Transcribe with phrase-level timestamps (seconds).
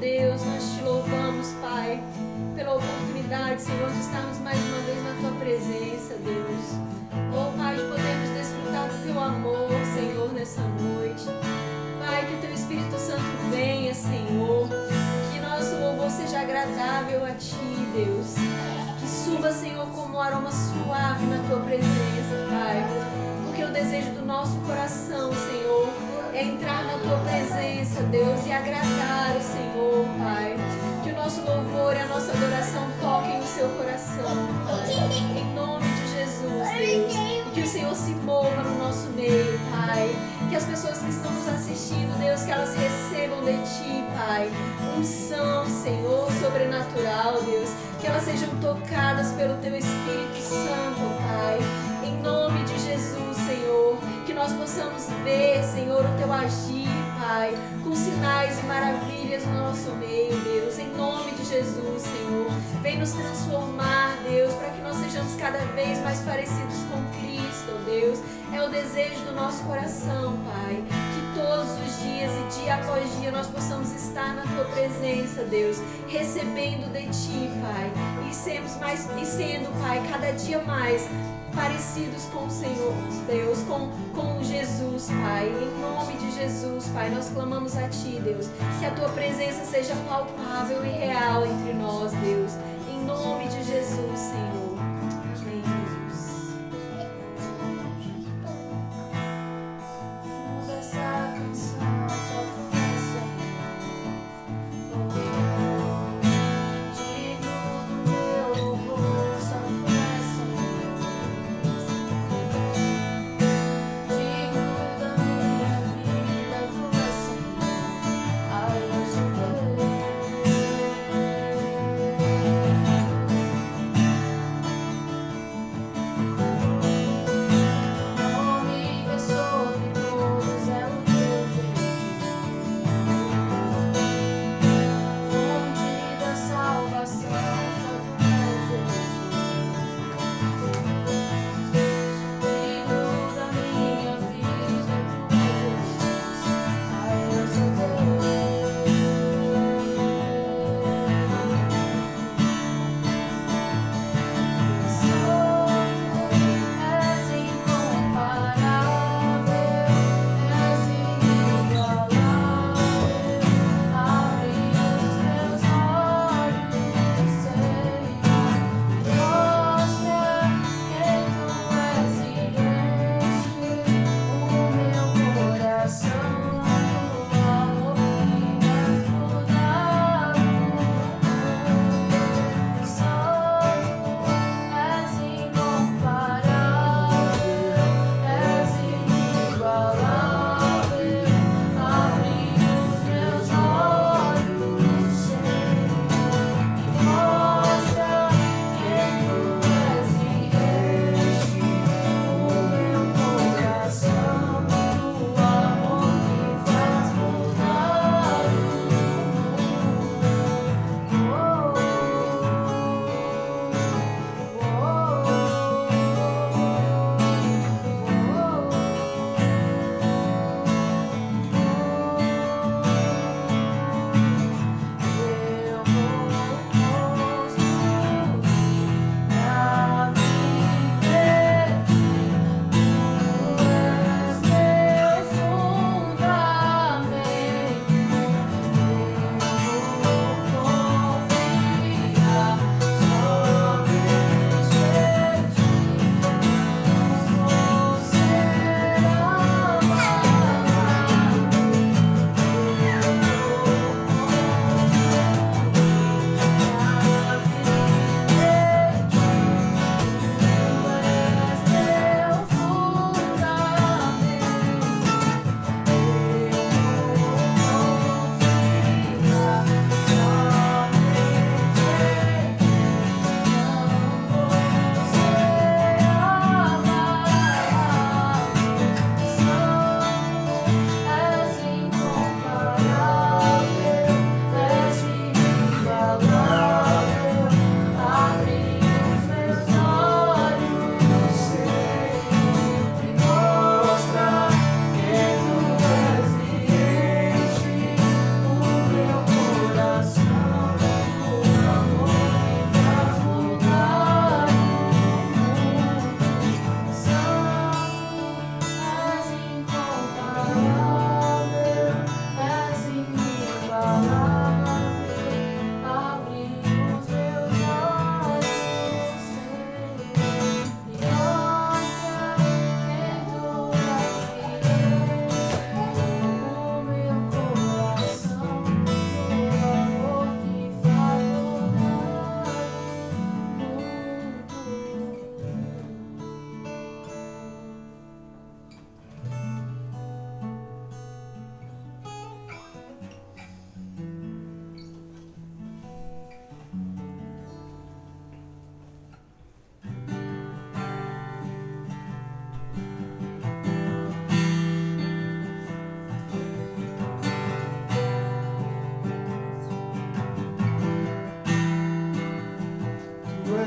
[0.00, 2.00] Deus, nós te louvamos, Pai,
[2.54, 6.78] pela oportunidade, Senhor, de estarmos mais uma vez na tua presença, Deus.
[7.34, 11.24] Oh, Pai, de podermos desfrutar do teu amor, Senhor, nessa noite.
[11.98, 14.68] Pai, que o teu Espírito Santo venha, Senhor.
[15.32, 17.56] Que nosso louvor seja agradável a ti,
[17.92, 18.34] Deus.
[19.00, 22.86] Que suba, Senhor, como um aroma suave na tua presença, Pai.
[23.46, 26.07] Porque o desejo do nosso coração, Senhor,
[26.42, 30.56] entrar na tua presença, Deus, e agradar o Senhor, Pai.
[31.02, 35.38] Que o nosso louvor e a nossa adoração toquem no seu coração, Pai.
[35.38, 37.14] Em nome de Jesus, Deus.
[37.14, 40.14] E que o Senhor se mova no nosso meio, Pai.
[40.48, 44.50] Que as pessoas que estão nos assistindo, Deus, que elas recebam de Ti, Pai.
[44.96, 47.70] Unção, Senhor, sobrenatural, Deus.
[48.00, 51.58] Que elas sejam tocadas pelo Teu Espírito Santo, Pai.
[52.04, 53.27] Em nome de Jesus,
[54.38, 56.86] nós possamos ver, Senhor, o Teu agir,
[57.18, 57.52] Pai.
[57.82, 60.78] Com sinais e maravilhas no nosso meio, Deus.
[60.78, 62.46] Em nome de Jesus, Senhor.
[62.80, 68.20] Vem nos transformar, Deus, para que nós sejamos cada vez mais parecidos com Cristo, Deus.
[68.54, 70.84] É o desejo do nosso coração, Pai.
[70.86, 75.78] Que todos os dias e dia após dia nós possamos estar na tua presença, Deus,
[76.06, 77.90] recebendo de ti, Pai,
[78.30, 81.08] e sermos mais e sendo, Pai, cada dia mais
[81.58, 82.94] parecidos com o Senhor,
[83.26, 85.48] Deus, com, com Jesus, Pai.
[85.48, 88.46] Em nome de Jesus, Pai, nós clamamos a Ti, Deus,
[88.78, 92.52] que a Tua presença seja palpável e real entre nós, Deus.
[92.88, 94.67] Em nome de Jesus, Senhor.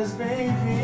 [0.01, 0.80] has been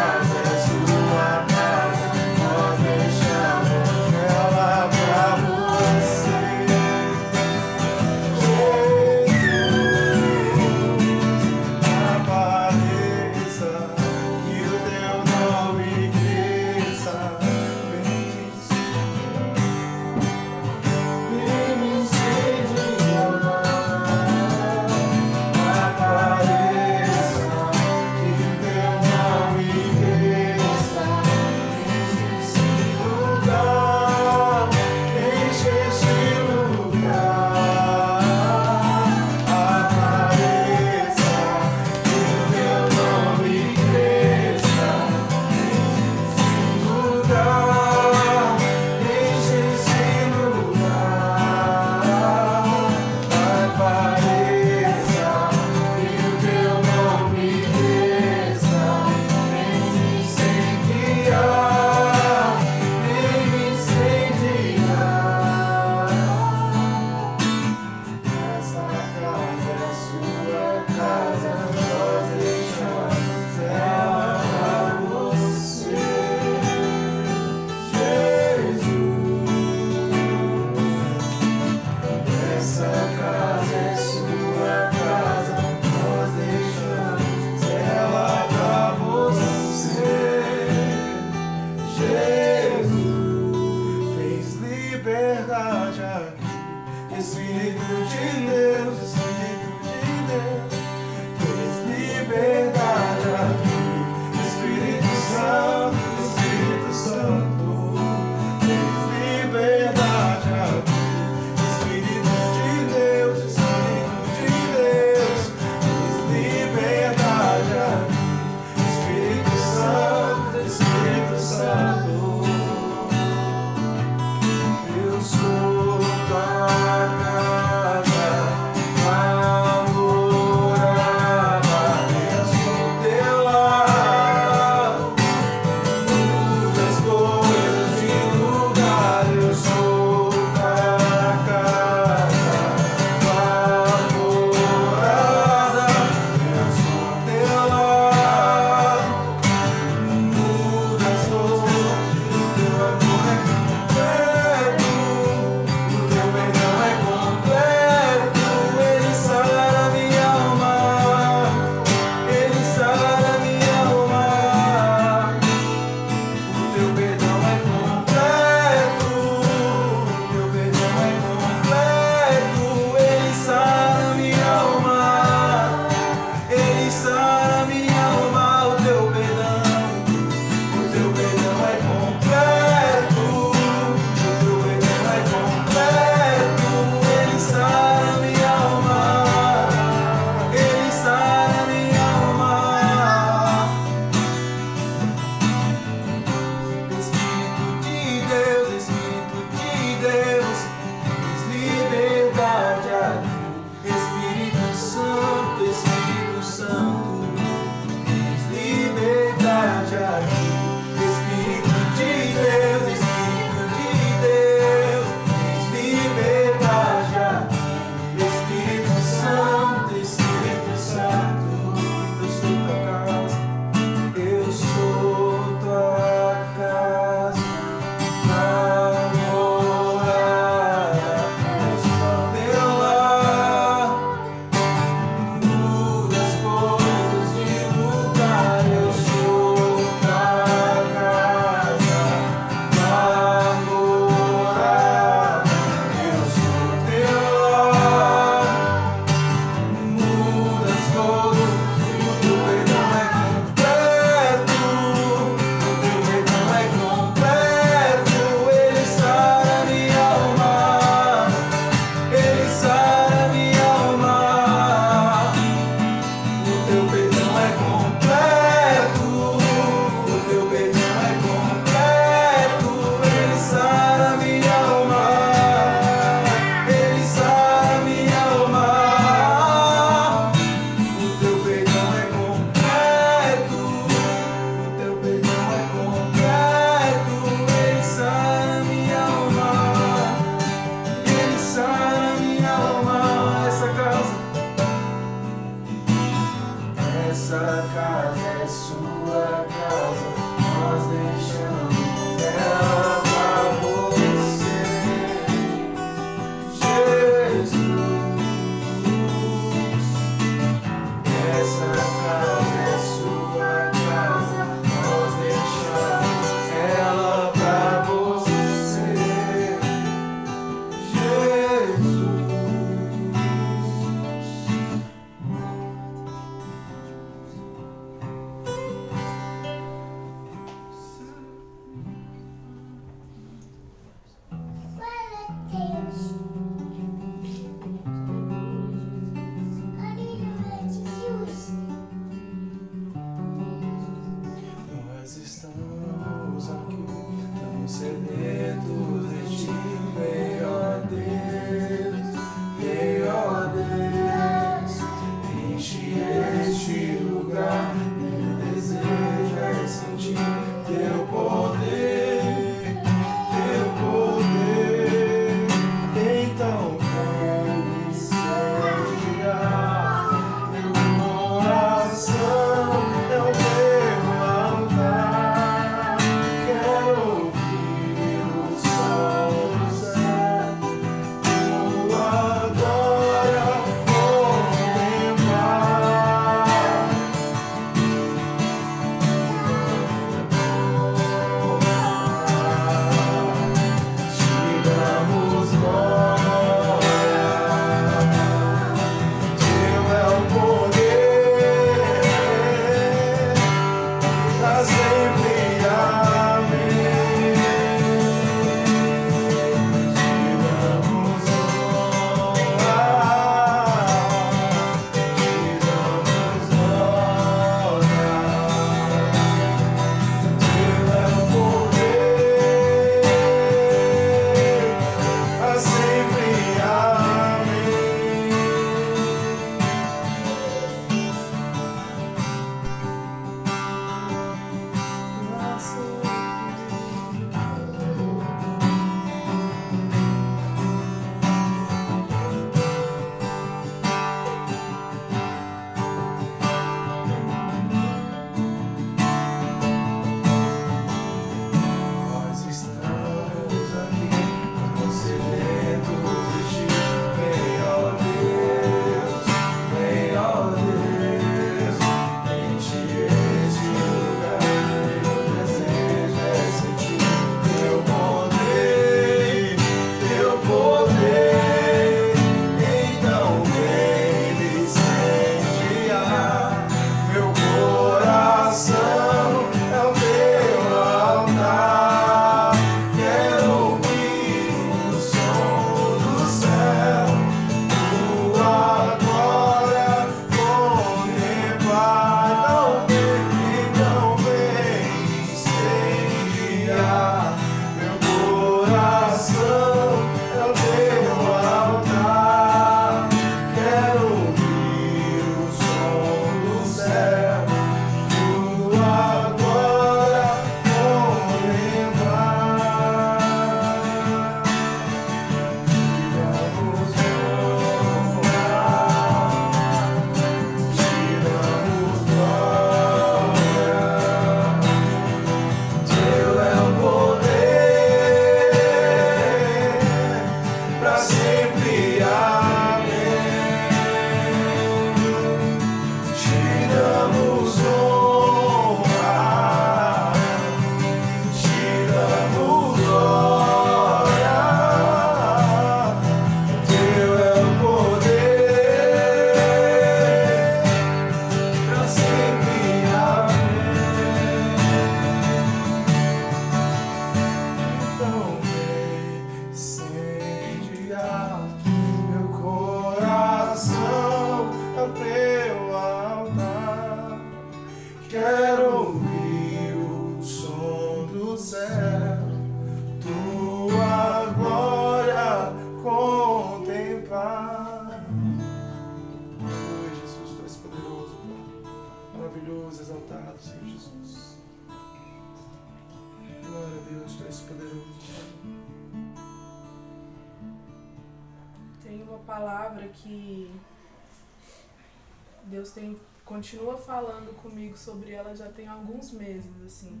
[595.70, 600.00] Deus tem continua falando comigo sobre ela já tem alguns meses assim.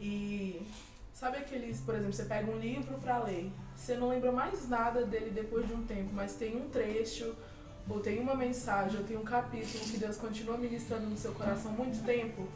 [0.00, 0.66] E
[1.12, 5.04] sabe aqueles, por exemplo, você pega um livro para ler, você não lembra mais nada
[5.06, 7.34] dele depois de um tempo, mas tem um trecho
[7.88, 11.70] ou tem uma mensagem, ou tem um capítulo que Deus continua ministrando no seu coração
[11.70, 12.48] muito tempo,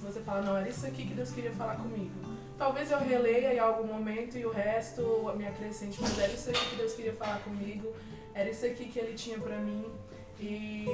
[0.00, 2.12] você fala, não, era isso aqui que Deus queria falar comigo.
[2.56, 5.02] Talvez eu releia em algum momento e o resto
[5.36, 7.92] me acrescente, mas era isso aqui que Deus queria falar comigo,
[8.32, 9.84] era isso aqui que Ele tinha para mim.
[10.40, 10.86] E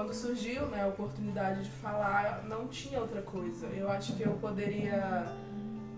[0.00, 3.66] quando surgiu né, a oportunidade de falar, não tinha outra coisa.
[3.66, 5.30] Eu acho que eu poderia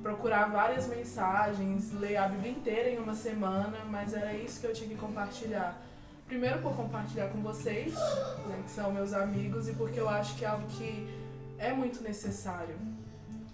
[0.02, 4.72] procurar várias mensagens, ler a Bíblia inteira em uma semana, mas era isso que eu
[4.72, 5.80] tinha que compartilhar.
[6.26, 10.44] Primeiro por compartilhar com vocês, né, que são meus amigos, e porque eu acho que
[10.44, 11.08] é algo que
[11.56, 12.74] é muito necessário.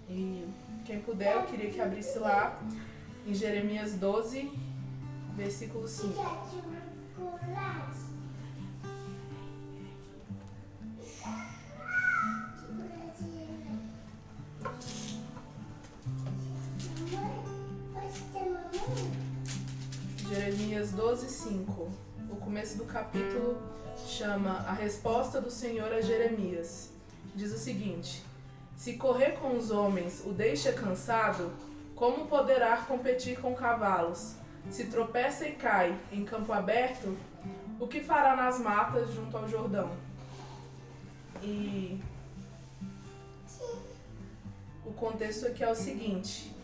[0.09, 0.47] E
[0.83, 2.59] quem puder, eu queria que abrisse lá
[3.27, 4.51] em Jeremias 12,
[5.35, 6.19] versículo 5.
[20.79, 21.91] Jeremias 12, 5.
[22.29, 23.61] O começo do capítulo
[24.07, 26.91] chama A Resposta do Senhor a Jeremias.
[27.35, 28.23] Diz o seguinte:
[28.77, 31.51] Se correr com os homens o deixa cansado,
[31.95, 34.35] como poderá competir com cavalos?
[34.69, 37.17] Se tropeça e cai em campo aberto,
[37.77, 39.91] o que fará nas matas junto ao Jordão?
[41.43, 42.01] E
[44.85, 46.55] o contexto aqui é o seguinte: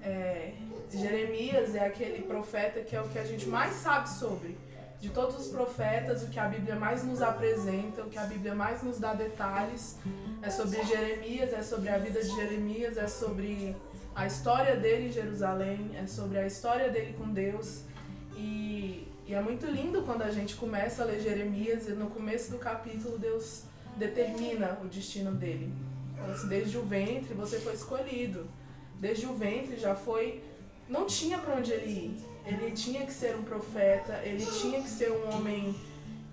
[0.00, 0.54] é,
[0.90, 4.56] Jeremias é aquele profeta que é o que a gente mais sabe sobre.
[5.00, 8.54] De todos os profetas, o que a Bíblia mais nos apresenta, o que a Bíblia
[8.54, 9.98] mais nos dá detalhes,
[10.42, 13.76] é sobre Jeremias, é sobre a vida de Jeremias, é sobre
[14.14, 17.82] a história dele em Jerusalém, é sobre a história dele com Deus.
[18.36, 22.50] E, e é muito lindo quando a gente começa a ler Jeremias e no começo
[22.50, 23.64] do capítulo Deus
[23.96, 25.72] determina o destino dele.
[26.14, 28.46] Então, assim, desde o ventre você foi escolhido.
[28.98, 30.42] Desde o ventre já foi
[30.88, 32.16] não tinha para onde ele ir.
[32.46, 35.74] Ele tinha que ser um profeta, ele tinha que ser um homem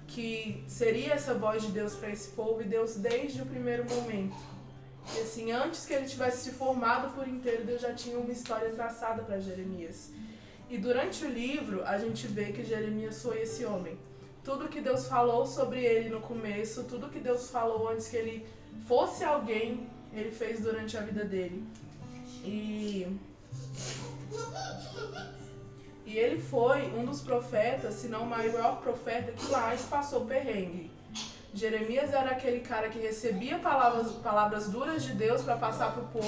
[0.07, 4.35] que seria essa voz de Deus para esse povo e Deus desde o primeiro momento.
[5.15, 8.69] E assim, antes que ele tivesse se formado por inteiro, Deus já tinha uma história
[8.71, 10.11] traçada para Jeremias.
[10.69, 13.97] E durante o livro, a gente vê que Jeremias foi esse homem.
[14.43, 18.45] Tudo que Deus falou sobre ele no começo, tudo que Deus falou antes que ele
[18.87, 21.63] fosse alguém, ele fez durante a vida dele.
[22.43, 23.07] E
[26.05, 30.91] e ele foi um dos profetas, se não o maior profeta que mais passou perrengue.
[31.53, 36.07] Jeremias era aquele cara que recebia palavras, palavras duras de Deus para passar para o
[36.07, 36.27] povo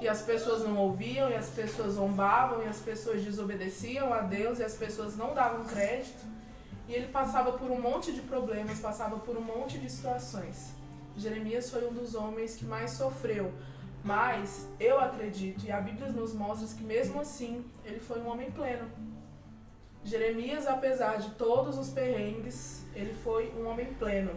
[0.00, 4.58] e as pessoas não ouviam, e as pessoas zombavam, e as pessoas desobedeciam a Deus,
[4.58, 6.24] e as pessoas não davam crédito.
[6.88, 10.70] E ele passava por um monte de problemas, passava por um monte de situações.
[11.14, 13.52] Jeremias foi um dos homens que mais sofreu
[14.04, 18.50] mas eu acredito, e a Bíblia nos mostra que mesmo assim ele foi um homem
[18.50, 18.88] pleno.
[20.04, 24.32] Jeremias, apesar de todos os perrengues, ele foi um homem pleno.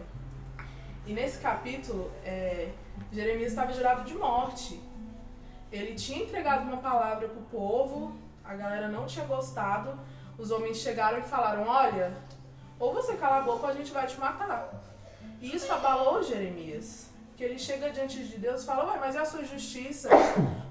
[1.06, 2.70] E nesse capítulo, é,
[3.10, 4.80] Jeremias estava gerado de morte.
[5.70, 8.12] Ele tinha entregado uma palavra para o povo,
[8.44, 9.98] a galera não tinha gostado.
[10.36, 12.12] Os homens chegaram e falaram: Olha,
[12.78, 14.68] ou você cala a boca ou a gente vai te matar.
[15.40, 19.20] E isso abalou Jeremias que ele chega diante de Deus e fala, ué, mas é
[19.20, 20.08] a sua justiça?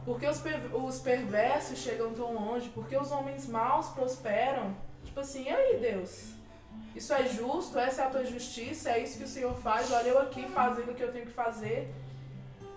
[0.05, 0.41] Porque os,
[0.73, 2.69] os perversos chegam tão longe?
[2.69, 4.75] Porque os homens maus prosperam?
[5.03, 6.33] Tipo assim, e aí, Deus?
[6.95, 7.79] Isso é justo?
[7.79, 8.91] Essa é a tua justiça?
[8.91, 9.91] É isso que o Senhor faz?
[9.91, 11.93] Olha eu aqui fazendo o que eu tenho que fazer.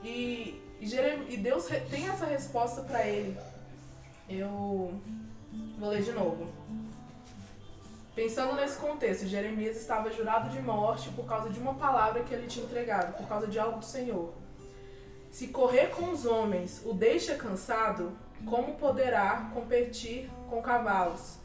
[0.03, 0.87] E, e,
[1.29, 3.37] e Deus tem essa resposta para ele.
[4.29, 5.01] Eu
[5.79, 6.47] vou ler de novo.
[8.15, 12.47] Pensando nesse contexto, Jeremias estava jurado de morte por causa de uma palavra que ele
[12.47, 14.33] tinha entregado, por causa de algo do Senhor.
[15.33, 21.39] Se correr com os homens o deixa cansado, como poderá competir com cavalos?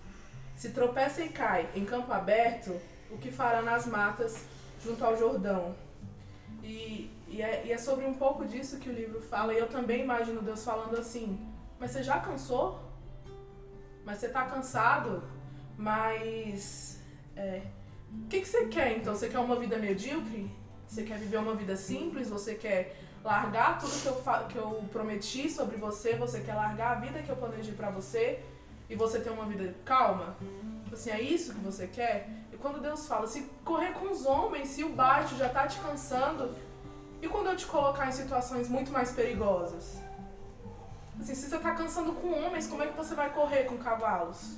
[0.56, 2.80] Se tropeça e cai em campo aberto,
[3.10, 4.46] o que fará nas matas
[4.84, 5.74] junto ao Jordão?
[6.62, 9.68] E, e, é, e é sobre um pouco disso que o livro fala, e eu
[9.68, 11.40] também imagino Deus falando assim:
[11.80, 12.80] Mas você já cansou?
[14.06, 15.24] Mas você está cansado?
[15.80, 17.00] Mas
[17.38, 17.62] é,
[18.12, 19.16] o que, que você quer então?
[19.16, 20.52] Você quer uma vida medíocre?
[20.86, 22.30] Você quer viver uma vida simples?
[22.30, 26.16] Você quer largar tudo que eu, que eu prometi sobre você?
[26.16, 28.44] Você quer largar a vida que eu planejei para você?
[28.90, 30.36] E você ter uma vida calma?
[30.92, 32.28] Assim, é isso que você quer?
[32.52, 35.80] E quando Deus fala, se correr com os homens, se o baixo já tá te
[35.80, 36.54] cansando,
[37.22, 39.98] e quando eu te colocar em situações muito mais perigosas?
[41.18, 44.58] Assim, se você tá cansando com homens, como é que você vai correr com cavalos?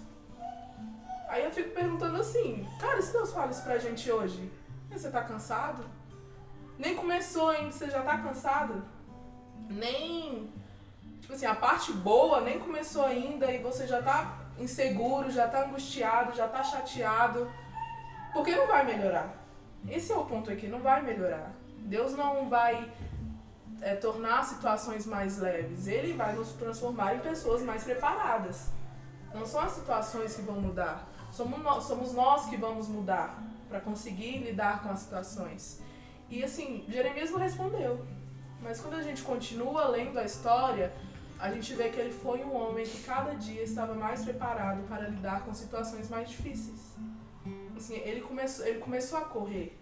[1.32, 4.52] Aí eu fico perguntando assim, cara, se Deus fala isso pra gente hoje,
[4.89, 5.86] você tá cansado?
[6.78, 8.84] Nem começou ainda, você já tá cansado?
[9.70, 10.52] Nem.
[11.22, 15.63] Tipo assim, a parte boa nem começou ainda e você já tá inseguro, já tá
[15.63, 17.50] angustiado, já tá chateado.
[18.34, 19.34] Porque não vai melhorar.
[19.88, 21.54] Esse é o ponto aqui, não vai melhorar.
[21.78, 22.91] Deus não vai
[23.80, 25.88] é, tornar situações mais leves.
[25.88, 28.70] Ele vai nos transformar em pessoas mais preparadas.
[29.34, 31.08] Não são as situações que vão mudar.
[31.32, 35.80] Somos nós, somos nós que vamos mudar para conseguir lidar com as situações.
[36.30, 38.06] E assim, Jeremias não respondeu.
[38.62, 40.94] Mas quando a gente continua lendo a história,
[41.39, 45.08] a gente vê que ele foi um homem que cada dia estava mais preparado para
[45.08, 46.96] lidar com situações mais difíceis.
[47.76, 49.76] Assim, ele começou, ele começou a correr.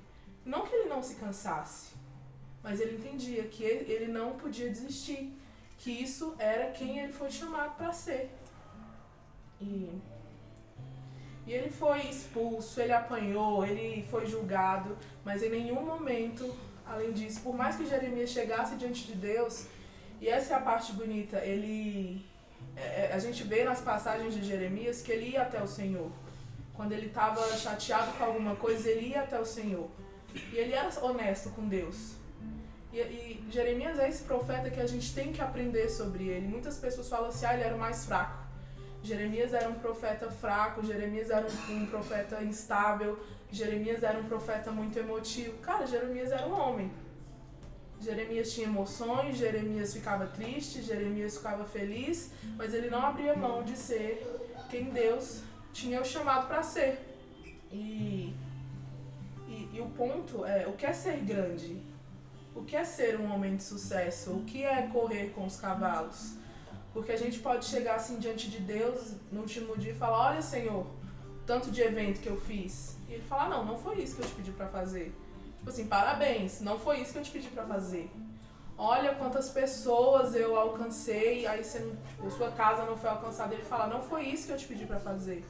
[0.46, 1.94] Não que ele não se cansasse,
[2.64, 5.38] mas ele entendia que ele, ele não podia desistir,
[5.78, 8.32] que isso era quem ele foi chamado para ser.
[9.60, 9.90] E,
[11.50, 17.42] e ele foi expulso, ele apanhou, ele foi julgado, mas em nenhum momento, além disso,
[17.42, 19.66] por mais que Jeremias chegasse diante de Deus,
[20.22, 22.24] e essa é a parte bonita, ele
[22.78, 26.12] é, é a gente vê nas passagens de Jeremias que ele ia até o Senhor.
[26.76, 29.90] Quando ele estava chateado com alguma coisa, ele ia até o Senhor.
[30.54, 32.14] E ele era honesto com Deus.
[32.94, 36.48] E, e, Jeremias é esse profeta que a gente tem que aprender sobre ele.
[36.48, 38.39] Muitas pessoas falam assim, ah, ele era o mais fraco.
[39.02, 43.20] Jeremias era um profeta fraco, Jeremias era um, um profeta instável,
[43.52, 45.58] Jeremias era um profeta muito emotivo.
[45.60, 46.92] Cara, Jeremias era um homem.
[48.02, 53.76] Jeremias tinha emoções, Jeremias ficava triste, Jeremias ficava feliz, mas ele não abria mão de
[53.76, 54.26] ser
[54.70, 55.42] quem Deus
[55.74, 57.00] tinha o chamado para ser.
[57.72, 58.34] E,
[59.48, 61.82] e, e o ponto é, o que é ser grande?
[62.56, 64.32] O que é ser um homem de sucesso?
[64.32, 66.36] O que é correr com os cavalos?
[67.00, 70.42] Porque a gente pode chegar assim diante de Deus no último dia e falar: Olha,
[70.42, 70.86] Senhor,
[71.46, 72.98] tanto de evento que eu fiz.
[73.08, 75.16] E ele fala: Não, não foi isso que eu te pedi para fazer.
[75.60, 78.12] Tipo assim, parabéns, não foi isso que eu te pedi para fazer.
[78.78, 83.54] Olha quantas pessoas eu alcancei, aí você, tipo, sua casa não foi alcançada.
[83.54, 85.46] Ele fala: Não foi isso que eu te pedi para fazer.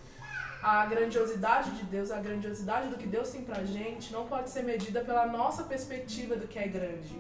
[0.62, 4.62] A grandiosidade de Deus, a grandiosidade do que Deus tem pra gente, não pode ser
[4.62, 7.20] medida pela nossa perspectiva do que é grande.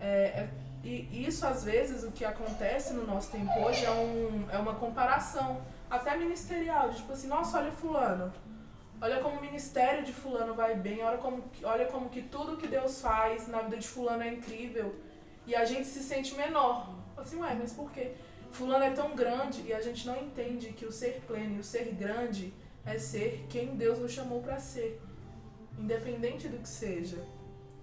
[0.00, 0.50] É, é,
[0.82, 4.74] e isso, às vezes, o que acontece no nosso tempo hoje é, um, é uma
[4.74, 8.32] comparação, até ministerial, de tipo assim, nossa, olha fulano,
[9.00, 12.66] olha como o ministério de fulano vai bem, olha como, olha como que tudo que
[12.66, 14.94] Deus faz na vida de fulano é incrível,
[15.46, 16.94] e a gente se sente menor.
[17.16, 18.12] Assim, ué, mas por quê?
[18.50, 21.64] Fulano é tão grande e a gente não entende que o ser pleno e o
[21.64, 22.52] ser grande
[22.84, 25.00] é ser quem Deus nos chamou para ser,
[25.78, 27.18] independente do que seja.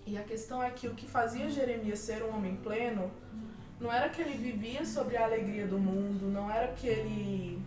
[0.07, 3.11] E a questão é que o que fazia Jeremias ser um homem pleno
[3.77, 7.61] não era que ele vivia sobre a alegria do mundo, não era que ele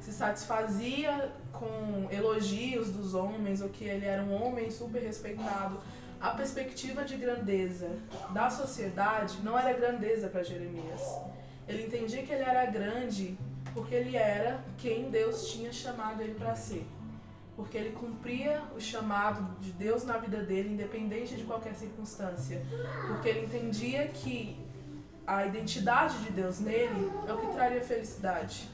[0.00, 5.80] se satisfazia com elogios dos homens ou que ele era um homem super respeitado.
[6.20, 7.90] A perspectiva de grandeza
[8.30, 11.02] da sociedade não era grandeza para Jeremias.
[11.66, 13.36] Ele entendia que ele era grande
[13.74, 16.86] porque ele era quem Deus tinha chamado ele para ser.
[17.58, 22.64] Porque ele cumpria o chamado de Deus na vida dele, independente de qualquer circunstância.
[23.08, 24.56] Porque ele entendia que
[25.26, 28.70] a identidade de Deus nele é o que traria felicidade.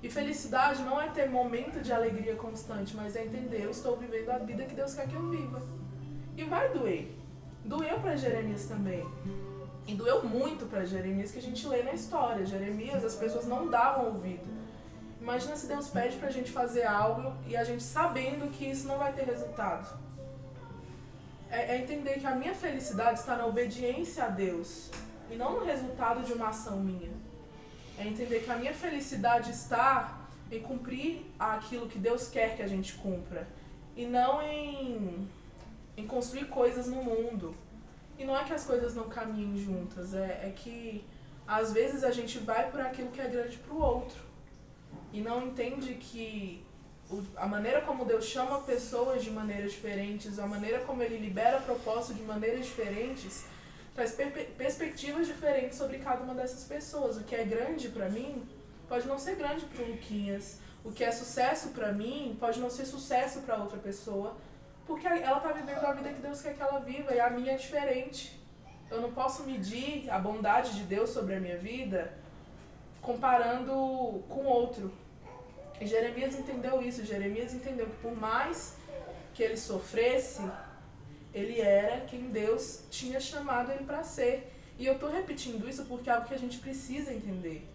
[0.00, 4.30] E felicidade não é ter momento de alegria constante, mas é entender, eu estou vivendo
[4.30, 5.60] a vida que Deus quer que eu viva.
[6.36, 7.12] E vai doer.
[7.64, 9.04] Doeu para Jeremias também.
[9.84, 12.46] E doeu muito para Jeremias que a gente lê na história.
[12.46, 14.57] Jeremias, as pessoas não davam ouvido.
[15.28, 18.88] Imagina se Deus pede para a gente fazer algo e a gente sabendo que isso
[18.88, 19.86] não vai ter resultado.
[21.50, 24.90] É, é entender que a minha felicidade está na obediência a Deus
[25.30, 27.10] e não no resultado de uma ação minha.
[27.98, 30.18] É entender que a minha felicidade está
[30.50, 33.46] em cumprir aquilo que Deus quer que a gente cumpra
[33.94, 35.28] e não em,
[35.94, 37.54] em construir coisas no mundo
[38.16, 41.04] e não é que as coisas não caminhem juntas, é, é que
[41.46, 44.27] às vezes a gente vai por aquilo que é grande para o outro.
[45.12, 46.64] E não entende que
[47.10, 51.60] o, a maneira como Deus chama pessoas de maneiras diferentes, a maneira como Ele libera
[51.60, 53.46] propósito de maneiras diferentes,
[53.94, 57.16] traz per perspectivas diferentes sobre cada uma dessas pessoas.
[57.16, 58.46] O que é grande para mim
[58.88, 60.58] pode não ser grande para Luquinhas.
[60.84, 64.36] O que é sucesso para mim pode não ser sucesso para outra pessoa
[64.88, 67.52] porque ela tá vivendo a vida que Deus quer que ela viva e a minha
[67.52, 68.40] é diferente.
[68.90, 72.10] Eu não posso medir a bondade de Deus sobre a minha vida
[73.00, 73.72] comparando
[74.28, 74.92] com outro.
[75.80, 77.04] E Jeremias entendeu isso.
[77.04, 78.76] Jeremias entendeu que por mais
[79.34, 80.42] que ele sofresse,
[81.32, 84.52] ele era quem Deus tinha chamado ele para ser.
[84.78, 87.68] E eu estou repetindo isso porque é algo que a gente precisa entender.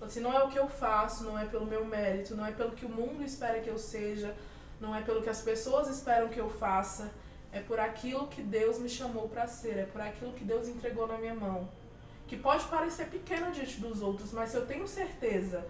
[0.00, 2.72] Assim, não é o que eu faço, não é pelo meu mérito, não é pelo
[2.72, 4.34] que o mundo espera que eu seja,
[4.80, 7.10] não é pelo que as pessoas esperam que eu faça,
[7.50, 11.06] é por aquilo que Deus me chamou para ser, é por aquilo que Deus entregou
[11.06, 11.68] na minha mão.
[12.26, 15.66] Que pode parecer pequeno diante dos outros, mas se eu tenho certeza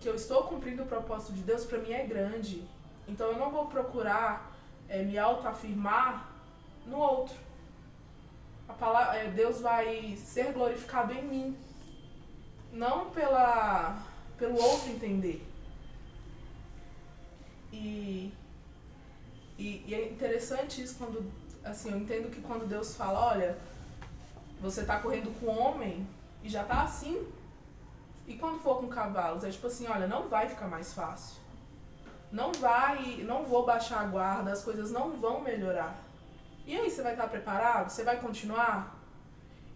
[0.00, 2.64] que eu estou cumprindo o propósito de Deus, para mim é grande.
[3.06, 4.50] Então eu não vou procurar
[4.88, 6.30] é, me autoafirmar
[6.86, 7.34] no outro.
[8.68, 11.58] A palavra, é, Deus vai ser glorificado em mim,
[12.72, 14.06] não pela,
[14.38, 15.46] pelo outro entender.
[17.72, 18.32] E,
[19.58, 21.30] e, e, é interessante isso quando,
[21.64, 23.58] assim, eu entendo que quando Deus fala, olha,
[24.60, 26.06] você tá correndo com homem
[26.42, 27.26] e já tá assim,
[28.26, 31.40] e quando for com cavalos, é tipo assim, olha, não vai ficar mais fácil.
[32.30, 35.98] Não vai, não vou baixar a guarda, as coisas não vão melhorar.
[36.64, 37.90] E aí, você vai estar preparado?
[37.90, 38.96] Você vai continuar?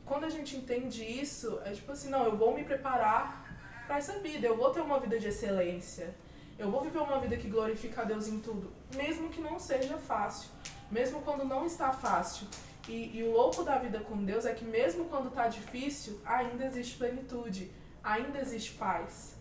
[0.05, 3.45] Quando a gente entende isso, é tipo assim, não, eu vou me preparar
[3.87, 6.15] para essa vida, eu vou ter uma vida de excelência.
[6.57, 9.99] Eu vou viver uma vida que glorifica a Deus em tudo, mesmo que não seja
[9.99, 10.51] fácil,
[10.89, 12.47] mesmo quando não está fácil.
[12.89, 16.67] E, e o louco da vida com Deus é que mesmo quando está difícil, ainda
[16.67, 17.71] existe plenitude
[18.05, 19.35] ainda existe paz.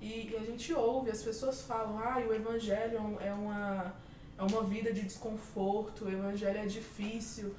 [0.00, 3.94] E, e a gente ouve, as pessoas falam, ah, o evangelho é uma,
[4.38, 7.54] é uma vida de desconforto, o evangelho é difícil.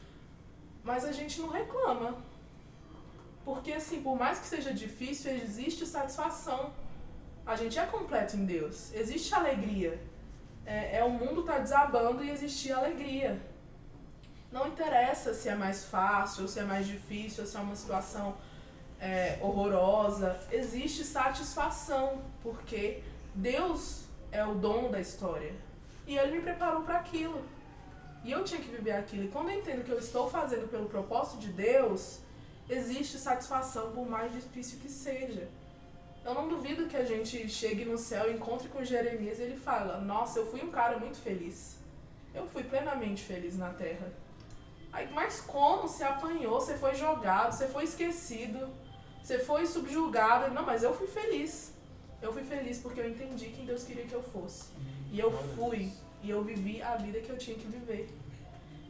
[0.83, 2.17] Mas a gente não reclama.
[3.43, 6.73] Porque, assim, por mais que seja difícil, existe satisfação.
[7.45, 8.93] A gente é completo em Deus.
[8.93, 9.99] Existe alegria.
[10.65, 13.41] É, é o mundo tá desabando e existe alegria.
[14.51, 18.37] Não interessa se é mais fácil, ou se é mais difícil, se é uma situação
[18.99, 23.03] é, horrorosa, existe satisfação, porque
[23.35, 25.53] Deus é o dono da história.
[26.05, 27.43] E Ele me preparou para aquilo.
[28.23, 29.25] E eu tinha que viver aquilo.
[29.25, 32.19] E quando eu entendo que eu estou fazendo pelo propósito de Deus,
[32.69, 35.47] existe satisfação, por mais difícil que seja.
[36.25, 39.99] Eu não duvido que a gente chegue no céu, encontre com Jeremias e ele fala:
[39.99, 41.77] Nossa, eu fui um cara muito feliz.
[42.33, 44.11] Eu fui plenamente feliz na terra.
[44.91, 45.87] Aí, mas como?
[45.87, 48.67] Você apanhou, você foi jogado, você foi esquecido.
[49.21, 50.47] Você foi subjugada.
[50.49, 51.73] Não, mas eu fui feliz.
[52.21, 54.71] Eu fui feliz porque eu entendi quem Deus queria que eu fosse.
[55.11, 55.91] E eu fui.
[56.23, 58.09] E eu vivi a vida que eu tinha que viver.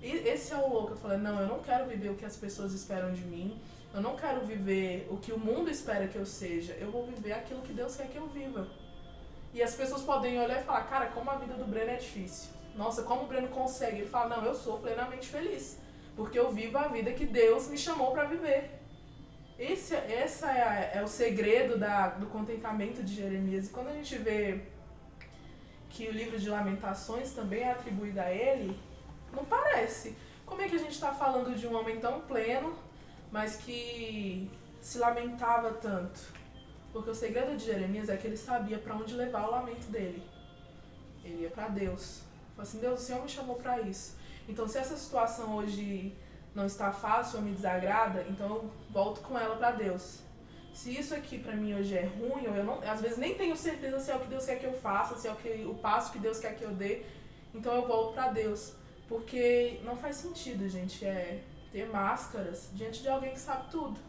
[0.01, 0.91] E esse é o louco.
[0.91, 3.60] Eu falei, não, eu não quero viver o que as pessoas esperam de mim.
[3.93, 6.73] Eu não quero viver o que o mundo espera que eu seja.
[6.73, 8.67] Eu vou viver aquilo que Deus quer que eu viva.
[9.53, 12.51] E as pessoas podem olhar e falar, cara, como a vida do Breno é difícil.
[12.75, 14.01] Nossa, como o Breno consegue?
[14.01, 15.79] Ele fala, não, eu sou plenamente feliz.
[16.17, 18.71] Porque eu vivo a vida que Deus me chamou para viver.
[19.58, 23.67] Esse, essa é, é o segredo da, do contentamento de Jeremias.
[23.67, 24.63] E quando a gente vê
[25.91, 28.77] que o livro de Lamentações também é atribuído a ele,
[29.32, 30.17] não parece.
[30.45, 32.75] Como é que a gente está falando de um homem tão pleno,
[33.32, 34.49] mas que
[34.82, 36.19] se lamentava tanto?
[36.91, 40.23] Porque o segredo de Jeremias é que ele sabia para onde levar o lamento dele.
[41.23, 42.23] Ele ia para Deus.
[42.56, 44.16] Falou assim: Deus, o Senhor me chamou para isso.
[44.47, 46.15] Então, se essa situação hoje
[46.55, 50.21] não está fácil ou me desagrada, então eu volto com ela para Deus.
[50.73, 53.55] Se isso aqui para mim hoje é ruim, ou eu não, às vezes nem tenho
[53.55, 55.73] certeza se é o que Deus quer que eu faça, se é o que o
[55.75, 57.03] passo que Deus quer que eu dê,
[57.53, 58.73] então eu volto para Deus,
[59.07, 63.99] porque não faz sentido, gente, é ter máscaras diante de alguém que sabe tudo.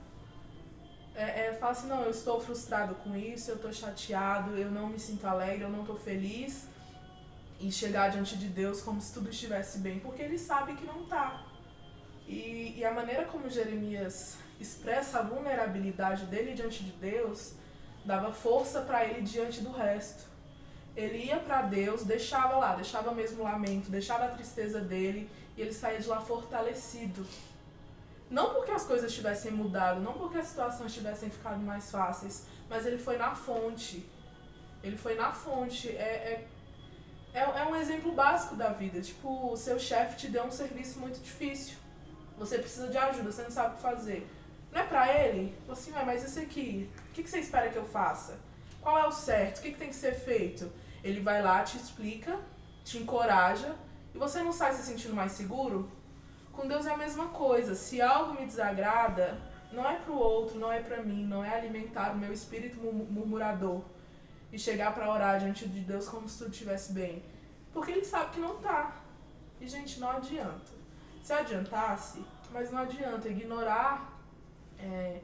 [1.14, 4.88] É, é falar assim, não, eu estou frustrado com isso, eu estou chateado, eu não
[4.88, 6.67] me sinto alegre, eu não estou feliz,
[7.61, 11.03] e chegar diante de Deus como se tudo estivesse bem, porque ele sabe que não
[11.03, 11.44] está.
[12.27, 17.55] E, e a maneira como Jeremias expressa a vulnerabilidade dele diante de Deus
[18.05, 20.29] dava força para ele diante do resto.
[20.97, 25.62] Ele ia para Deus, deixava lá, deixava mesmo o lamento, deixava a tristeza dele e
[25.62, 27.27] ele saía de lá fortalecido.
[28.31, 32.85] Não porque as coisas tivessem mudado, não porque as situações tivessem ficado mais fáceis, mas
[32.85, 34.09] ele foi na fonte.
[34.83, 35.88] Ele foi na fonte.
[35.88, 36.49] É, é,
[37.33, 39.01] é, é um exemplo básico da vida.
[39.01, 41.77] Tipo, o seu chefe te deu um serviço muito difícil.
[42.38, 44.29] Você precisa de ajuda, você não sabe o que fazer.
[44.73, 45.55] Não é pra ele?
[45.69, 48.38] Assim, mas isso aqui, o que, que você espera que eu faça?
[48.81, 49.59] Qual é o certo?
[49.59, 50.71] O que, que tem que ser feito?
[51.03, 52.38] Ele vai lá, te explica,
[52.85, 53.75] te encoraja,
[54.14, 55.91] e você não sai se sentindo mais seguro?
[56.53, 57.75] Com Deus é a mesma coisa.
[57.75, 59.38] Se algo me desagrada,
[59.73, 63.83] não é pro outro, não é pra mim, não é alimentar o meu espírito murmurador
[64.53, 67.23] e chegar para orar diante de Deus como se tudo estivesse bem.
[67.73, 69.03] Porque ele sabe que não tá.
[69.61, 70.79] E, gente, não adianta
[71.29, 74.19] se adiantasse, mas não adianta ignorar
[74.79, 75.21] é,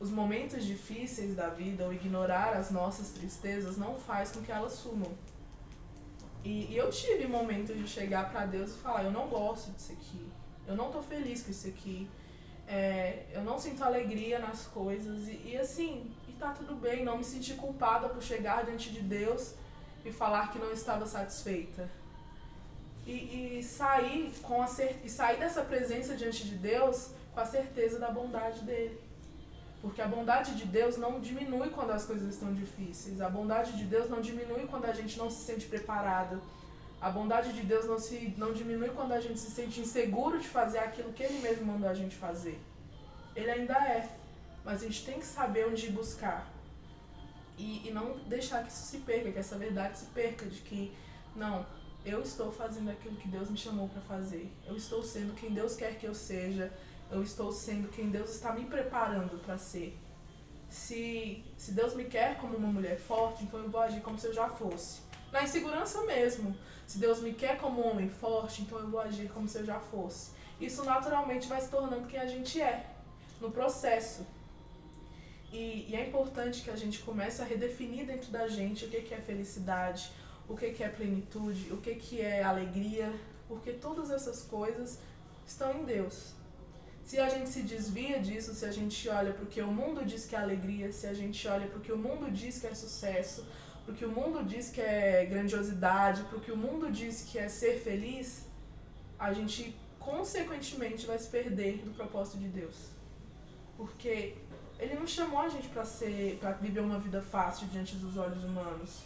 [0.00, 4.72] os momentos difíceis da vida ou ignorar as nossas tristezas não faz com que elas
[4.72, 5.12] sumam.
[6.42, 9.92] E, e eu tive momentos de chegar para Deus e falar: eu não gosto disso
[9.92, 10.28] aqui,
[10.66, 12.08] eu não tô feliz com isso aqui.
[12.66, 17.24] é, eu não sinto alegria nas coisas e, e assim, tá tudo bem, não me
[17.24, 19.54] senti culpada por chegar diante de Deus
[20.04, 21.88] e falar que não estava satisfeita.
[23.06, 24.66] E, e sair com a
[25.04, 28.98] e sair dessa presença diante de Deus com a certeza da bondade dele.
[29.82, 33.20] Porque a bondade de Deus não diminui quando as coisas estão difíceis.
[33.20, 36.40] A bondade de Deus não diminui quando a gente não se sente preparado.
[37.00, 40.48] A bondade de Deus não, se, não diminui quando a gente se sente inseguro de
[40.48, 42.60] fazer aquilo que Ele mesmo mandou a gente fazer.
[43.34, 44.19] Ele ainda é.
[44.64, 46.50] Mas a gente tem que saber onde buscar.
[47.56, 50.92] E, e não deixar que isso se perca, que essa verdade se perca, de que,
[51.36, 51.66] não,
[52.04, 54.50] eu estou fazendo aquilo que Deus me chamou para fazer.
[54.66, 56.72] Eu estou sendo quem Deus quer que eu seja
[57.10, 59.98] eu estou sendo quem Deus está me preparando para ser.
[60.68, 64.28] Se, se Deus me quer como uma mulher forte, então eu vou agir como se
[64.28, 65.00] eu já fosse.
[65.32, 66.56] Na insegurança mesmo.
[66.86, 69.64] Se Deus me quer como um homem forte, então eu vou agir como se eu
[69.64, 70.30] já fosse.
[70.60, 72.86] Isso naturalmente vai se tornando quem a gente é,
[73.40, 74.24] no processo.
[75.52, 79.00] E, e é importante que a gente comece a redefinir dentro da gente o que,
[79.02, 80.12] que é felicidade,
[80.48, 83.12] o que, que é plenitude, o que, que é alegria,
[83.48, 84.98] porque todas essas coisas
[85.46, 86.34] estão em Deus.
[87.04, 90.04] Se a gente se desvia disso, se a gente olha para o que o mundo
[90.04, 92.68] diz que é alegria, se a gente olha para o que o mundo diz que
[92.68, 93.44] é sucesso,
[93.84, 97.22] para o que o mundo diz que é grandiosidade, para o que o mundo diz
[97.22, 98.46] que é ser feliz,
[99.18, 102.76] a gente consequentemente vai se perder do propósito de Deus.
[103.76, 104.36] Porque
[104.80, 108.42] ele não chamou a gente para ser, para viver uma vida fácil diante dos olhos
[108.42, 109.02] humanos,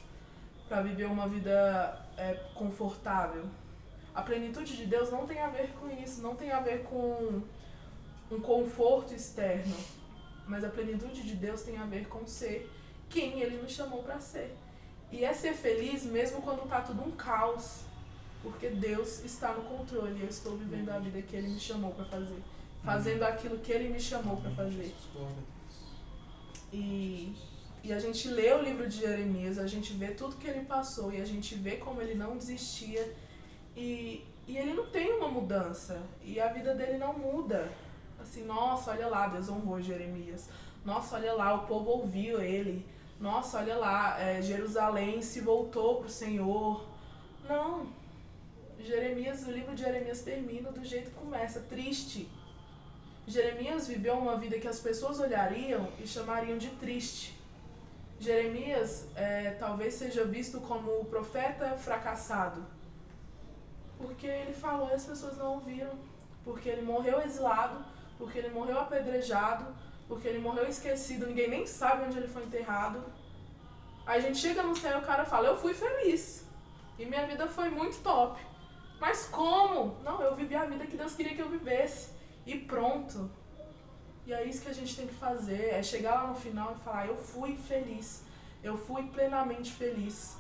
[0.69, 3.45] para viver uma vida é, confortável.
[4.15, 7.43] A plenitude de Deus não tem a ver com isso, não tem a ver com
[8.31, 9.77] um conforto externo,
[10.47, 12.71] mas a plenitude de Deus tem a ver com ser
[13.11, 14.55] quem Ele nos chamou para ser.
[15.11, 17.81] E é ser feliz mesmo quando está tudo um caos,
[18.43, 20.21] porque Deus está no controle.
[20.21, 22.43] Eu estou vivendo a vida que Ele me chamou para fazer,
[22.85, 24.95] fazendo aquilo que Ele me chamou para fazer.
[26.75, 27.33] E,
[27.85, 31.13] e a gente lê o livro de Jeremias, a gente vê tudo que ele passou
[31.13, 33.15] e a gente vê como ele não desistia
[33.77, 37.71] e, e ele não tem uma mudança e a vida dele não muda
[38.25, 40.49] assim, nossa, olha lá, Deus honrou Jeremias.
[40.85, 42.85] Nossa, olha lá, o povo ouviu ele.
[43.21, 46.85] Nossa, olha lá, é, Jerusalém se voltou para o Senhor.
[47.49, 47.87] Não.
[48.81, 52.29] Jeremias, o livro de Jeremias termina do jeito que começa, triste.
[53.27, 57.39] Jeremias viveu uma vida que as pessoas olhariam e chamariam de triste.
[58.21, 62.65] Jeremias é, talvez seja visto como o profeta fracassado,
[63.99, 65.93] porque ele falou e as pessoas não ouviram,
[66.45, 67.85] porque ele morreu exilado,
[68.19, 69.67] porque ele morreu apedrejado,
[70.07, 73.03] porque ele morreu esquecido, ninguém nem sabe onde ele foi enterrado.
[74.07, 76.47] Aí a gente chega no céu e o cara fala: Eu fui feliz.
[76.99, 78.41] E minha vida foi muito top.
[79.01, 79.97] Mas como?
[80.03, 82.14] Não, eu vivi a vida que Deus queria que eu vivesse.
[82.47, 83.31] E pronto.
[84.27, 86.85] E é isso que a gente tem que fazer: é chegar lá no final e
[86.85, 88.23] falar: Eu fui feliz.
[88.63, 90.37] Eu fui plenamente feliz.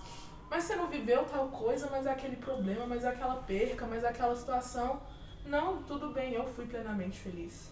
[0.50, 4.04] Mas você não viveu tal coisa, mas é aquele problema, mas é aquela perca, mas
[4.04, 5.02] é aquela situação.
[5.44, 7.70] Não, tudo bem, eu fui plenamente feliz.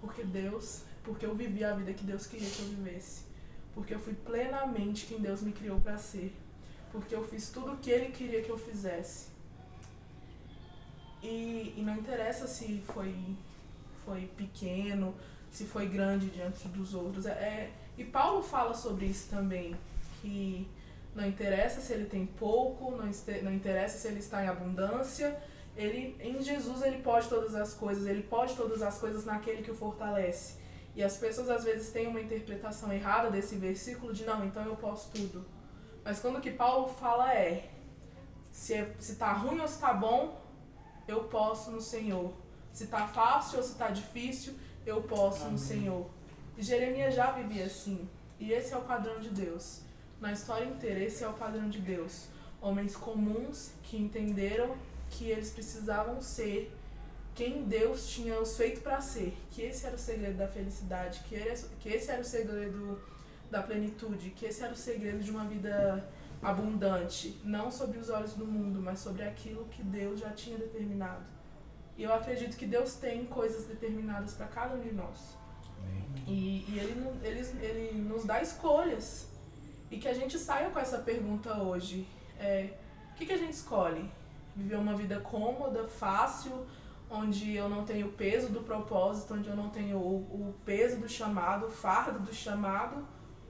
[0.00, 3.24] Porque Deus, porque eu vivi a vida que Deus queria que eu vivesse.
[3.74, 6.34] Porque eu fui plenamente quem Deus me criou para ser.
[6.90, 9.29] Porque eu fiz tudo o que Ele queria que eu fizesse.
[11.22, 13.14] E, e não interessa se foi,
[14.04, 15.14] foi pequeno,
[15.50, 17.26] se foi grande diante dos outros.
[17.26, 19.76] É, é, e Paulo fala sobre isso também.
[20.20, 20.68] Que
[21.14, 23.10] não interessa se ele tem pouco, não,
[23.42, 25.36] não interessa se ele está em abundância,
[25.76, 29.70] ele em Jesus ele pode todas as coisas, ele pode todas as coisas naquele que
[29.70, 30.58] o fortalece.
[30.94, 34.76] E as pessoas às vezes têm uma interpretação errada desse versículo de não, então eu
[34.76, 35.44] posso tudo.
[36.04, 37.70] Mas quando o que Paulo fala é
[38.52, 38.84] se, é,
[39.18, 40.40] tá ruim ou se tá bom,
[41.06, 42.32] eu posso no Senhor.
[42.72, 44.54] Se tá fácil ou se tá difícil,
[44.86, 45.52] eu posso Amém.
[45.52, 46.10] no Senhor.
[46.56, 48.08] E Jeremias já vivia assim.
[48.38, 49.80] E esse é o padrão de Deus.
[50.20, 52.26] Na história inteira, esse é o padrão de Deus.
[52.60, 54.76] Homens comuns que entenderam
[55.10, 56.72] que eles precisavam ser
[57.34, 61.36] quem Deus tinha os feito para ser, que esse era o segredo da felicidade, que,
[61.80, 63.00] que esse era o segredo
[63.50, 66.06] da plenitude, que esse era o segredo de uma vida
[66.42, 71.24] abundante, não sobre os olhos do mundo, mas sobre aquilo que Deus já tinha determinado.
[71.96, 75.36] E eu acredito que Deus tem coisas determinadas para cada um de nós.
[76.26, 79.28] E, e ele, ele, ele nos dá escolhas.
[79.90, 82.08] E que a gente saia com essa pergunta hoje.
[82.38, 82.70] É,
[83.12, 84.10] o que, que a gente escolhe?
[84.54, 86.66] viver uma vida cômoda, fácil,
[87.10, 90.98] onde eu não tenho o peso do propósito, onde eu não tenho o, o peso
[90.98, 93.06] do chamado, o fardo do chamado,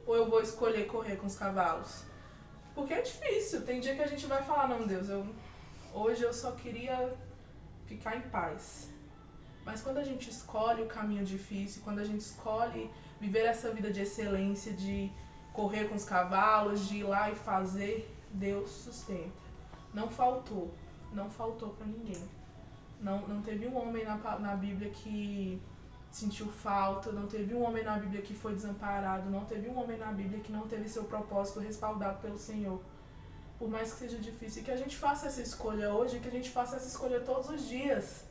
[0.07, 2.05] ou eu vou escolher correr com os cavalos?
[2.75, 3.63] Porque é difícil.
[3.63, 5.27] Tem dia que a gente vai falar, não, Deus, eu
[5.93, 7.13] hoje eu só queria
[7.87, 8.91] ficar em paz.
[9.65, 12.91] Mas quando a gente escolhe o caminho difícil, quando a gente escolhe
[13.21, 15.11] viver essa vida de excelência, de
[15.53, 19.31] correr com os cavalos, de ir lá e fazer, Deus sustenta.
[19.93, 20.73] Não faltou,
[21.13, 22.23] não faltou para ninguém.
[23.01, 25.61] Não, não teve um homem na, na Bíblia que
[26.11, 29.99] sentiu falta, não teve um homem na Bíblia que foi desamparado, não teve um homem
[29.99, 32.81] na Bíblia que não teve seu propósito respaldado pelo Senhor.
[33.59, 36.51] Por mais que seja difícil, que a gente faça essa escolha hoje, que a gente
[36.51, 38.25] faça essa escolha todos os dias.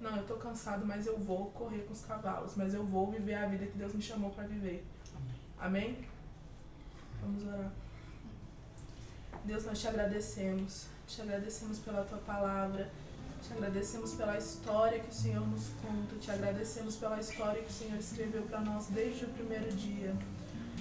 [0.00, 3.34] Não, eu tô cansado, mas eu vou correr com os cavalos, mas eu vou viver
[3.34, 4.84] a vida que Deus me chamou para viver.
[5.58, 6.04] Amém?
[7.20, 7.70] Vamos orar.
[9.44, 10.88] Deus, nós te agradecemos.
[11.06, 12.90] Te agradecemos pela tua palavra.
[13.42, 16.14] Te agradecemos pela história que o Senhor nos conta.
[16.20, 20.14] Te agradecemos pela história que o Senhor escreveu para nós desde o primeiro dia.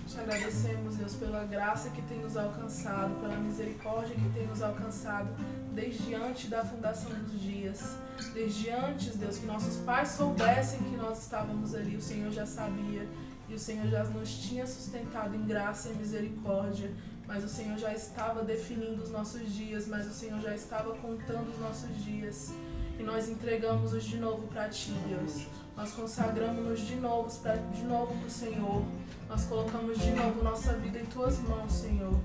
[0.07, 5.29] Te agradecemos, Deus, pela graça que tem nos alcançado, pela misericórdia que tem nos alcançado
[5.73, 7.95] desde antes da fundação dos dias.
[8.31, 13.07] Desde antes, Deus, que nossos pais soubessem que nós estávamos ali, o Senhor já sabia.
[13.49, 16.91] E o Senhor já nos tinha sustentado em graça e misericórdia
[17.33, 21.49] mas o Senhor já estava definindo os nossos dias, mas o Senhor já estava contando
[21.49, 22.51] os nossos dias.
[22.99, 25.47] E nós entregamos-os de novo para Ti, Deus.
[25.73, 28.83] Nós consagramos-nos de novo para de novo para o Senhor.
[29.29, 32.19] Nós colocamos de novo nossa vida em Tuas mãos, Senhor.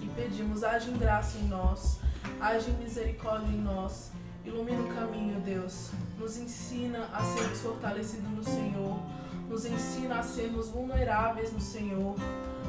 [0.00, 1.98] E pedimos, age em graça em nós,
[2.40, 4.12] age em misericórdia em nós.
[4.44, 5.90] Ilumina o caminho, Deus.
[6.16, 8.96] Nos ensina a sermos fortalecidos no Senhor.
[9.48, 12.14] Nos ensina a sermos vulneráveis no Senhor.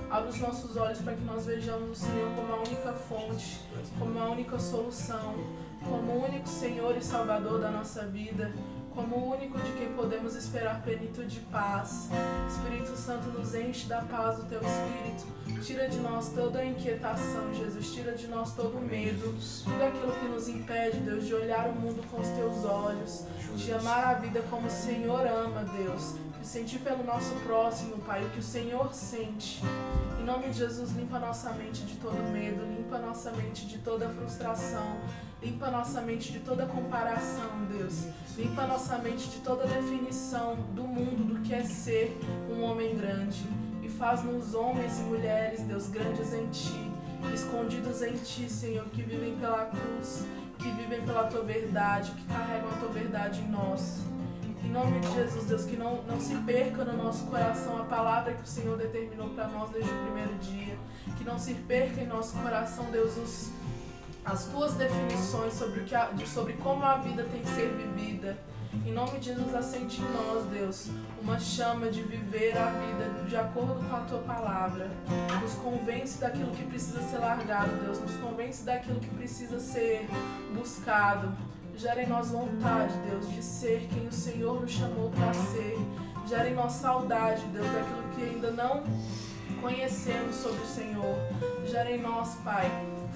[0.09, 3.59] Abre os nossos olhos para que nós vejamos o Senhor como a única fonte,
[3.99, 5.35] como a única solução,
[5.83, 8.53] como o único Senhor e Salvador da nossa vida,
[8.95, 12.07] como o único de quem podemos esperar plenitude e paz.
[12.47, 15.61] Espírito Santo, nos enche da paz do Teu Espírito.
[15.61, 17.93] Tira de nós toda a inquietação, Jesus.
[17.93, 19.35] Tira de nós todo o medo,
[19.65, 23.25] tudo aquilo que nos impede, Deus, de olhar o mundo com os Teus olhos,
[23.57, 28.29] de amar a vida como o Senhor ama, Deus sentir pelo nosso próximo, Pai, o
[28.29, 29.61] que o Senhor sente.
[30.19, 34.09] Em nome de Jesus, limpa nossa mente de todo medo, limpa nossa mente de toda
[34.09, 34.97] frustração,
[35.41, 38.07] limpa nossa mente de toda comparação, Deus.
[38.37, 42.17] Limpa nossa mente de toda definição do mundo, do que é ser
[42.49, 43.45] um homem grande.
[43.81, 46.91] E faz-nos homens e mulheres, Deus, grandes em Ti,
[47.33, 50.25] escondidos em Ti, Senhor, que vivem pela cruz,
[50.59, 54.01] que vivem pela Tua verdade, que carregam a Tua verdade em nós.
[54.67, 58.33] Em nome de Jesus, Deus, que não, não se perca no nosso coração a palavra
[58.33, 60.77] que o Senhor determinou para nós desde o primeiro dia.
[61.17, 63.49] Que não se perca em nosso coração, Deus, os,
[64.25, 68.37] as tuas definições sobre, o que a, sobre como a vida tem que ser vivida.
[68.85, 70.89] Em nome de Jesus, aceite em nós, Deus,
[71.21, 74.91] uma chama de viver a vida de acordo com a tua palavra.
[75.41, 78.01] Nos convence daquilo que precisa ser largado, Deus.
[78.01, 80.09] Nos convence daquilo que precisa ser
[80.53, 81.31] buscado.
[81.77, 85.77] Gera em nós vontade, Deus, de ser quem o Senhor nos chamou para ser.
[86.25, 88.83] Gera em nós saudade, Deus, daquilo que ainda não
[89.61, 91.15] conhecemos sobre o Senhor.
[91.67, 92.65] Gera em nós, Pai,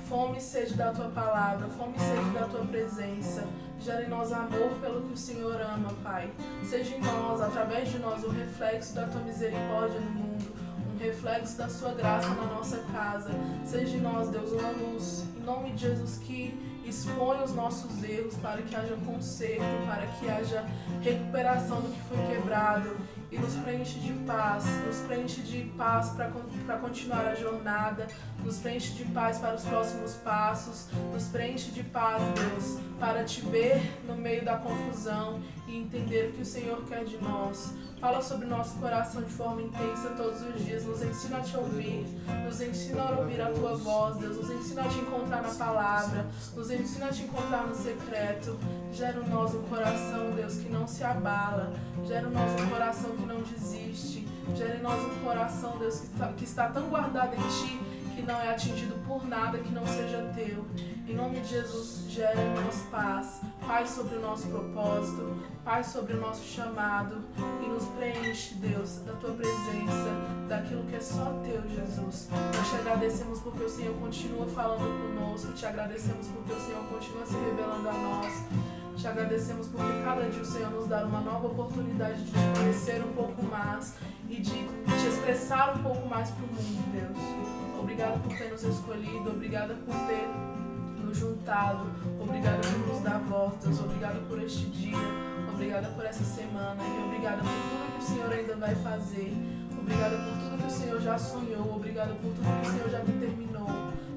[0.08, 3.48] fome e sede da tua palavra, fome e sede da tua presença.
[3.80, 6.32] Gera em nós amor pelo que o Senhor ama, Pai.
[6.64, 10.46] Seja em nós, através de nós, o reflexo da tua misericórdia no mundo,
[10.94, 13.32] um reflexo da sua graça na nossa casa.
[13.66, 15.26] Seja em nós, Deus, uma luz.
[15.36, 20.30] Em nome de Jesus, que expõe os nossos erros para que haja conserto, para que
[20.30, 20.66] haja
[21.02, 22.98] recuperação do que foi quebrado
[23.32, 28.08] e nos preenche de paz, nos preenche de paz para continuar a jornada,
[28.44, 33.40] nos preenche de paz para os próximos passos, nos preenche de paz, Deus, para te
[33.42, 37.74] ver no meio da confusão e entender o que o Senhor quer de nós.
[38.02, 40.84] Fala sobre nosso coração de forma intensa todos os dias.
[40.84, 42.04] Nos ensina a te ouvir.
[42.44, 44.38] Nos ensina a ouvir a tua voz, Deus.
[44.38, 46.26] Nos ensina a te encontrar na palavra.
[46.56, 48.58] Nos ensina a te encontrar no secreto.
[48.94, 51.74] Gera nós um coração, Deus, que não se abala.
[52.06, 54.28] Gera nós um coração que não desiste.
[54.56, 57.80] Gera em nós um coração, Deus, que está, que está tão guardado em ti
[58.22, 60.66] que não é atingido por nada que não seja teu.
[61.08, 66.14] Em nome de Jesus, gera em nós paz, paz sobre o nosso propósito, paz sobre
[66.14, 67.24] o nosso chamado
[67.64, 70.12] e nos preenche, Deus, da tua presença,
[70.48, 72.30] daquilo que é só teu, Jesus.
[72.32, 77.26] Nós te agradecemos porque o Senhor continua falando conosco, te agradecemos porque o Senhor continua
[77.26, 78.81] se revelando a nós.
[78.98, 83.04] Te agradecemos porque cada dia o Senhor nos dá uma nova oportunidade de te conhecer
[83.04, 83.96] um pouco mais
[84.30, 87.80] e de te expressar um pouco mais para o mundo, Deus.
[87.80, 90.28] Obrigada por ter nos escolhido, obrigada por ter
[91.04, 91.90] nos juntado,
[92.20, 94.98] obrigada por nos dar Deus, obrigada por este dia,
[95.52, 99.34] obrigada por essa semana e obrigada por tudo que o Senhor ainda vai fazer.
[99.80, 103.00] Obrigada por tudo que o Senhor já sonhou, obrigada por tudo que o Senhor já
[103.00, 103.68] determinou.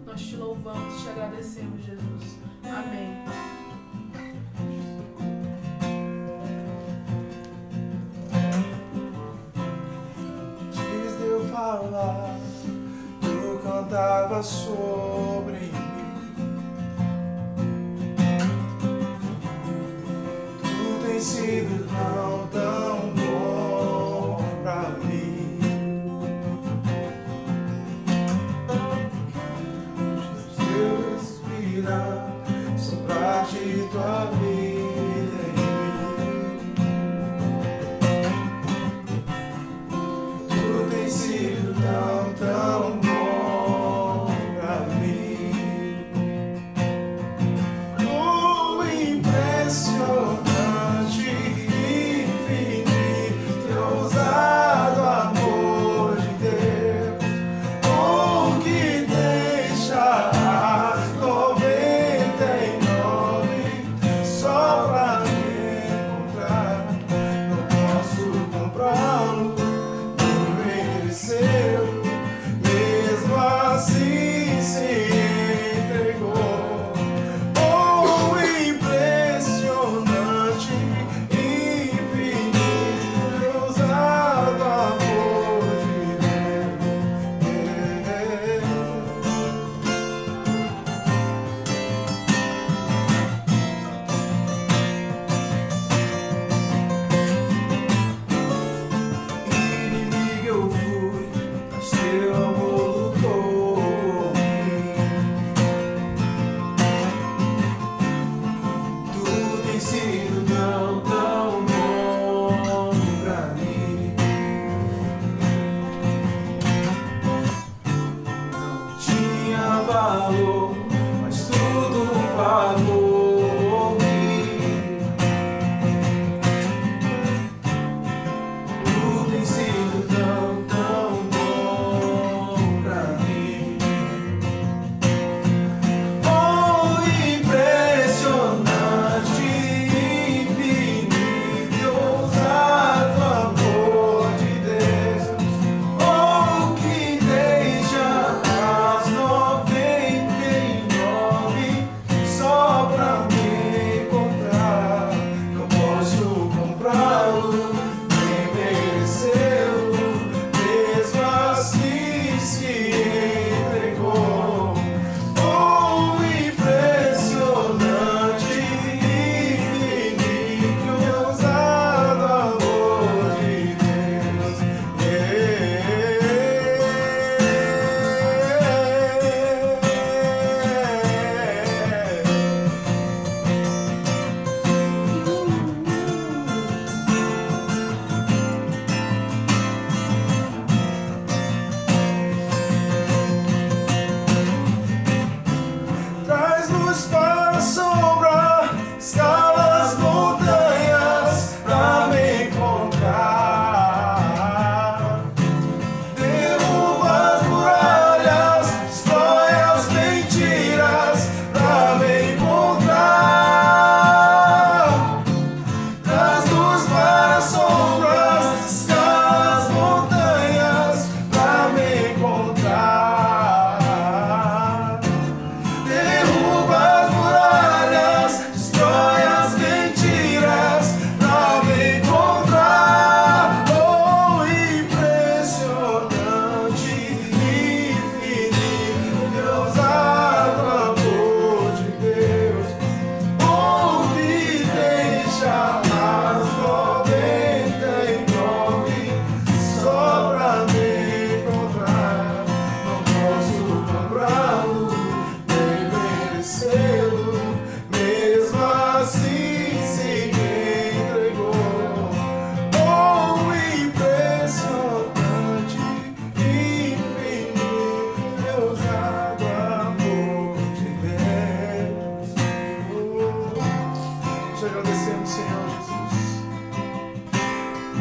[0.07, 2.39] Nós te louvamos, te agradecemos, Jesus.
[2.63, 3.64] Amém.
[10.77, 12.39] Antes de eu falar,
[13.21, 15.14] tu cantava sua.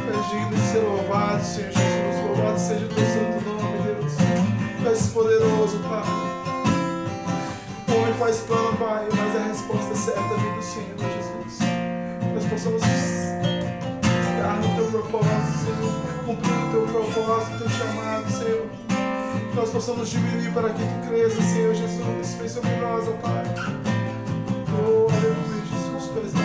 [0.03, 2.25] Tu de ser louvado, Senhor Jesus.
[2.27, 4.13] Louvado seja o teu santo nome, Deus.
[4.81, 6.03] Tu és poderoso, Pai.
[7.87, 11.59] O homem faz plano, Pai, mas a resposta é certa vem do Senhor Jesus.
[12.33, 15.93] Nós possamos estar no teu propósito, Senhor.
[16.25, 18.67] Cumprir o teu propósito, o teu chamado, Senhor.
[19.51, 22.33] Que nós possamos diminuir para que tu cresça, Senhor Jesus.
[22.33, 23.43] Vem por nós, Pai.
[24.67, 26.11] Oh, aleluia, Jesus.
[26.11, 26.42] Tu és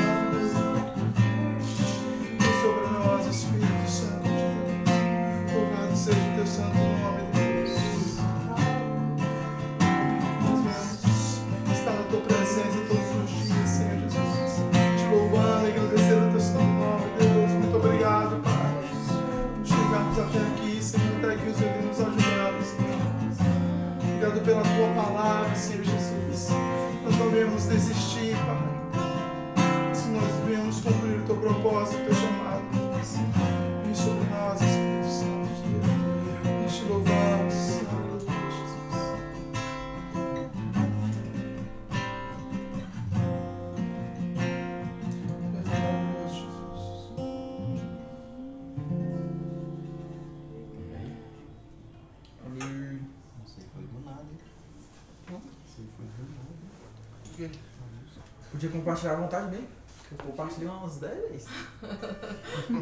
[31.48, 32.62] propósito, teu chamado.
[33.84, 36.74] Vem sobre nós, Espírito Santo de Deus.
[36.74, 37.54] Te louvamos,
[37.88, 38.88] aleluia, Jesus.
[52.44, 53.00] Amém.
[58.50, 59.77] Podia compartilhar à vontade mesmo.
[60.10, 61.48] Eu compartilhei umas 10 vezes.